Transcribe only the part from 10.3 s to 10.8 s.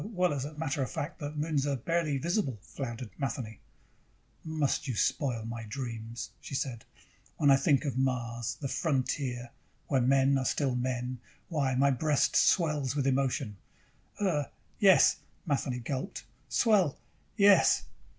are still